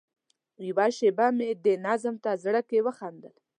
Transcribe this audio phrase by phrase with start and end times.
[0.69, 3.33] یوه شېبه مې دې نظم ته زړه کې وخندل.